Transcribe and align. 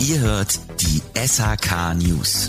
Ihr 0.00 0.18
hört 0.20 0.58
die 0.80 1.02
SHK 1.14 1.92
News. 1.94 2.48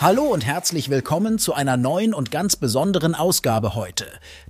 Hallo 0.00 0.22
und 0.22 0.46
herzlich 0.46 0.90
willkommen 0.90 1.40
zu 1.40 1.54
einer 1.54 1.76
neuen 1.76 2.14
und 2.14 2.30
ganz 2.30 2.54
besonderen 2.54 3.16
Ausgabe 3.16 3.74
heute. 3.74 4.06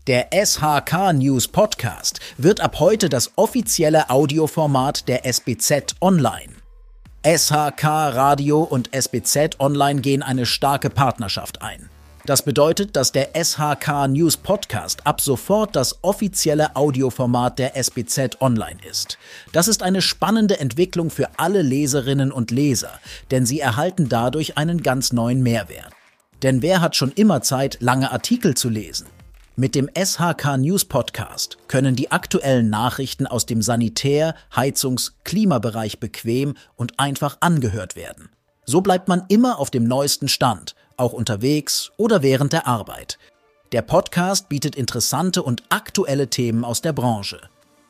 Der 0.07 0.29
SHK 0.33 1.15
News 1.15 1.49
Podcast 1.49 2.21
wird 2.37 2.61
ab 2.61 2.81
heute 2.81 3.09
das 3.09 3.33
offizielle 3.37 4.11
Audioformat 4.11 5.09
der 5.09 5.25
SBZ 5.25 5.97
Online. 6.03 6.53
SHK 7.25 7.85
Radio 7.85 8.63
und 8.63 8.95
SBZ 8.95 9.59
Online 9.59 10.03
gehen 10.03 10.23
eine 10.23 10.45
starke 10.45 10.91
Partnerschaft 10.91 11.63
ein. 11.63 11.89
Das 12.25 12.43
bedeutet, 12.43 12.95
dass 12.95 13.11
der 13.11 13.31
SHK 13.35 14.07
News 14.07 14.37
Podcast 14.37 15.05
ab 15.09 15.21
sofort 15.21 15.75
das 15.75 15.99
offizielle 16.03 16.77
Audioformat 16.77 17.59
der 17.59 17.77
SBZ 17.77 18.41
Online 18.41 18.79
ist. 18.89 19.19
Das 19.53 19.67
ist 19.67 19.83
eine 19.83 20.01
spannende 20.01 20.61
Entwicklung 20.61 21.11
für 21.11 21.29
alle 21.37 21.63
Leserinnen 21.63 22.31
und 22.31 22.53
Leser, 22.53 22.93
denn 23.33 23.45
sie 23.45 23.59
erhalten 23.59 24.09
dadurch 24.09 24.57
einen 24.57 24.85
ganz 24.85 25.13
neuen 25.13 25.43
Mehrwert. 25.43 25.93
Denn 26.43 26.63
wer 26.63 26.81
hat 26.81 26.95
schon 26.95 27.11
immer 27.11 27.43
Zeit, 27.43 27.79
lange 27.81 28.13
Artikel 28.13 28.55
zu 28.55 28.69
lesen? 28.69 29.09
Mit 29.57 29.75
dem 29.75 29.91
SHK 29.93 30.59
News 30.59 30.85
Podcast 30.85 31.59
können 31.67 31.97
die 31.97 32.13
aktuellen 32.13 32.71
Nachrichten 32.71 33.27
aus 33.27 33.47
dem 33.47 33.63
Sanitär-, 33.63 34.37
Heizungs-, 34.55 35.15
Klimabereich 35.25 35.99
bequem 35.99 36.55
und 36.77 37.01
einfach 37.01 37.39
angehört 37.41 37.97
werden. 37.97 38.29
So 38.65 38.81
bleibt 38.81 39.09
man 39.09 39.25
immer 39.29 39.59
auf 39.59 39.71
dem 39.73 39.85
neuesten 39.89 40.29
Stand 40.29 40.77
auch 40.97 41.13
unterwegs 41.13 41.93
oder 41.97 42.23
während 42.23 42.53
der 42.53 42.67
Arbeit. 42.67 43.19
Der 43.73 43.83
Podcast 43.83 44.49
bietet 44.49 44.77
interessante 44.77 45.43
und 45.43 45.63
aktuelle 45.71 46.29
Themen 46.29 46.65
aus 46.65 46.83
der 46.83 46.93
Branche. 46.93 47.41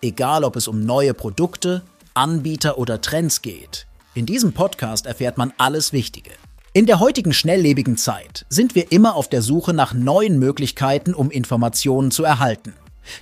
Egal 0.00 0.44
ob 0.44 0.56
es 0.56 0.68
um 0.68 0.84
neue 0.84 1.14
Produkte, 1.14 1.82
Anbieter 2.14 2.78
oder 2.78 3.00
Trends 3.00 3.42
geht. 3.42 3.86
In 4.14 4.26
diesem 4.26 4.52
Podcast 4.52 5.06
erfährt 5.06 5.38
man 5.38 5.52
alles 5.58 5.92
Wichtige. 5.92 6.30
In 6.74 6.86
der 6.86 7.00
heutigen 7.00 7.32
schnelllebigen 7.32 7.96
Zeit 7.96 8.46
sind 8.48 8.74
wir 8.74 8.92
immer 8.92 9.14
auf 9.14 9.28
der 9.28 9.42
Suche 9.42 9.74
nach 9.74 9.92
neuen 9.92 10.38
Möglichkeiten, 10.38 11.14
um 11.14 11.30
Informationen 11.30 12.10
zu 12.10 12.24
erhalten. 12.24 12.74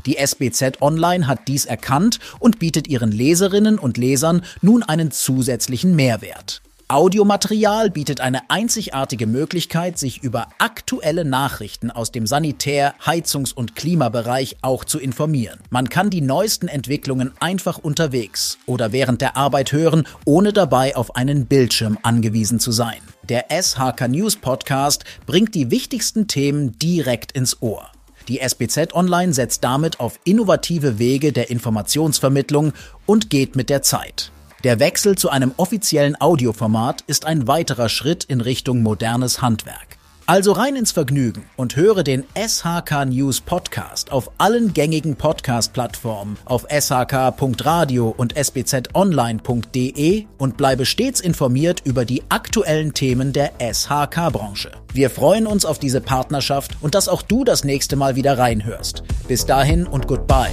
Die 0.07 0.17
SBZ 0.17 0.83
Online 0.83 1.27
hat 1.27 1.49
dies 1.49 1.65
erkannt 1.65 2.19
und 2.39 2.59
bietet 2.59 2.89
ihren 2.89 3.13
Leserinnen 3.13 3.79
und 3.79 3.97
Lesern 3.97 4.43
nun 4.61 4.83
einen 4.83 5.11
zusätzlichen 5.11 5.97
Mehrwert. 5.97 6.63
Audiomaterial 6.91 7.89
bietet 7.89 8.21
eine 8.21 8.51
einzigartige 8.51 9.29
Möglichkeit, 9.29 9.97
sich 9.97 10.25
über 10.25 10.49
aktuelle 10.59 11.25
Nachrichten 11.25 11.93
aus 11.93 12.11
dem 12.11 12.27
Sanitär-, 12.27 12.97
Heizungs- 13.07 13.53
und 13.53 13.77
Klimabereich 13.77 14.57
auch 14.63 14.85
zu 14.85 14.99
informieren. 14.99 15.61
Man 15.71 15.89
kann 15.89 16.11
die 16.11 16.21
neuesten 16.21 16.67
Entwicklungen 16.67 17.31
einfach 17.39 17.79
unterwegs 17.79 18.59
oder 18.67 18.91
während 18.91 19.21
der 19.21 19.37
Arbeit 19.37 19.71
hören, 19.71 20.03
ohne 20.25 20.53
dabei 20.53 20.97
auf 20.97 21.15
einen 21.15 21.47
Bildschirm 21.47 21.97
angewiesen 22.03 22.59
zu 22.59 22.73
sein. 22.73 22.99
Der 23.29 23.45
SHK 23.51 24.09
News 24.09 24.35
Podcast 24.35 25.05
bringt 25.27 25.55
die 25.55 25.71
wichtigsten 25.71 26.27
Themen 26.27 26.77
direkt 26.81 27.31
ins 27.31 27.63
Ohr. 27.63 27.89
Die 28.27 28.41
SBZ 28.41 28.95
Online 28.95 29.33
setzt 29.33 29.63
damit 29.63 30.01
auf 30.01 30.19
innovative 30.25 30.99
Wege 30.99 31.33
der 31.33 31.51
Informationsvermittlung 31.51 32.73
und 33.07 33.31
geht 33.31 33.55
mit 33.55 33.71
der 33.71 33.83
Zeit. 33.83 34.33
Der 34.63 34.79
Wechsel 34.79 35.17
zu 35.17 35.31
einem 35.31 35.53
offiziellen 35.57 36.21
Audioformat 36.21 37.03
ist 37.07 37.25
ein 37.25 37.49
weiterer 37.49 37.89
Schritt 37.89 38.25
in 38.25 38.43
Richtung 38.43 38.83
modernes 38.83 39.41
Handwerk. 39.41 39.97
Also 40.27 40.53
rein 40.53 40.77
ins 40.77 40.93
Vergnügen 40.93 41.45
und 41.57 41.75
höre 41.77 42.05
den 42.05 42.25
SHK 42.37 43.07
News 43.07 43.41
Podcast 43.41 44.13
auf 44.13 44.31
allen 44.39 44.75
gängigen 44.75 45.17
Podcast-Plattformen 45.17 46.37
auf 46.45 46.67
shk.radio 46.71 48.15
und 48.17 48.37
sbzonline.de 48.39 50.27
und 50.39 50.57
bleibe 50.57 50.87
stets 50.87 51.21
informiert 51.21 51.81
über 51.85 52.05
die 52.05 52.23
aktuellen 52.29 52.93
Themen 52.95 53.33
der 53.33 53.53
SHK-Branche. 53.59 54.71
Wir 54.93 55.11
freuen 55.11 55.49
uns 55.49 55.65
auf 55.65 55.79
diese 55.81 56.03
Partnerschaft 56.03 56.77
und 56.81 56.95
dass 56.95 57.09
auch 57.09 57.23
du 57.23 57.43
das 57.45 57.65
nächste 57.65 57.97
Mal 57.97 58.15
wieder 58.15 58.39
reinhörst. 58.39 59.03
Bis 59.27 59.47
dahin 59.47 59.87
und 59.87 60.07
goodbye. 60.07 60.53